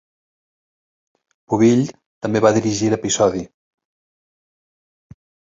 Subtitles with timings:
[1.53, 1.83] Povill
[2.27, 3.45] també va dirigir l'episodi.